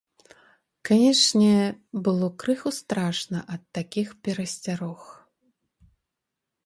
Канечне, 0.87 1.49
было 2.07 2.27
крыху 2.43 2.69
страшна 2.79 3.39
ад 3.57 3.63
такіх 3.79 4.07
перасцярог. 4.29 5.01